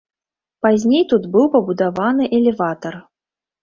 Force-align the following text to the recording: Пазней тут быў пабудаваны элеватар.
Пазней 0.67 1.03
тут 1.13 1.29
быў 1.37 1.45
пабудаваны 1.59 2.23
элеватар. 2.43 3.03